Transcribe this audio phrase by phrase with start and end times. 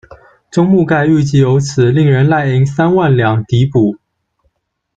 [0.49, 3.99] 宗沐盖预计有此，令人赉银三万两籴补。